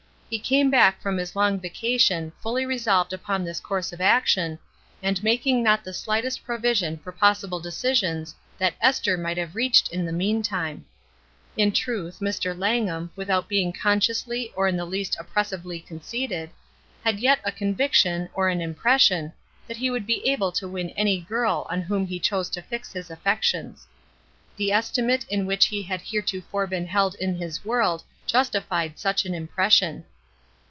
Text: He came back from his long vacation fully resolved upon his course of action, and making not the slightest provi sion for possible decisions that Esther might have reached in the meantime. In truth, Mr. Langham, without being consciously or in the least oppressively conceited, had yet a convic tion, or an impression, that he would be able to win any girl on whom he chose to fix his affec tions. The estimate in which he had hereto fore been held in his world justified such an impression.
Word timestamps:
He 0.31 0.39
came 0.39 0.71
back 0.71 1.01
from 1.01 1.17
his 1.17 1.35
long 1.35 1.59
vacation 1.59 2.31
fully 2.41 2.65
resolved 2.65 3.11
upon 3.11 3.43
his 3.45 3.59
course 3.59 3.91
of 3.91 3.99
action, 3.99 4.59
and 5.03 5.21
making 5.21 5.61
not 5.61 5.83
the 5.83 5.91
slightest 5.93 6.45
provi 6.45 6.73
sion 6.73 6.99
for 6.99 7.11
possible 7.11 7.59
decisions 7.59 8.33
that 8.57 8.75
Esther 8.79 9.17
might 9.17 9.35
have 9.35 9.55
reached 9.55 9.91
in 9.91 10.05
the 10.05 10.13
meantime. 10.13 10.85
In 11.57 11.73
truth, 11.73 12.19
Mr. 12.21 12.57
Langham, 12.57 13.11
without 13.17 13.49
being 13.49 13.73
consciously 13.73 14.53
or 14.55 14.69
in 14.69 14.77
the 14.77 14.85
least 14.85 15.17
oppressively 15.19 15.81
conceited, 15.81 16.49
had 17.03 17.19
yet 17.19 17.41
a 17.43 17.51
convic 17.51 17.91
tion, 17.91 18.29
or 18.33 18.47
an 18.47 18.61
impression, 18.61 19.33
that 19.67 19.75
he 19.75 19.89
would 19.89 20.05
be 20.07 20.25
able 20.25 20.53
to 20.53 20.65
win 20.69 20.91
any 20.91 21.19
girl 21.19 21.67
on 21.69 21.81
whom 21.81 22.05
he 22.07 22.21
chose 22.21 22.49
to 22.51 22.61
fix 22.61 22.93
his 22.93 23.11
affec 23.11 23.43
tions. 23.43 23.85
The 24.55 24.71
estimate 24.71 25.25
in 25.27 25.45
which 25.45 25.65
he 25.65 25.81
had 25.83 25.99
hereto 26.01 26.39
fore 26.49 26.67
been 26.67 26.87
held 26.87 27.15
in 27.15 27.35
his 27.35 27.65
world 27.65 28.05
justified 28.25 28.97
such 28.97 29.25
an 29.25 29.33
impression. 29.35 30.05